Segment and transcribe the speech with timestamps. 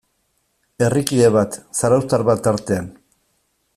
[0.85, 2.89] Herrikide bat, zarauztar bat tartean.